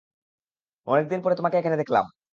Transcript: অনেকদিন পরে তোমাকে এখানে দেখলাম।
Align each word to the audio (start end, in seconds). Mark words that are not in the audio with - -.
অনেকদিন 0.87 1.19
পরে 1.21 1.35
তোমাকে 1.35 1.55
এখানে 1.57 1.77
দেখলাম। 1.77 2.05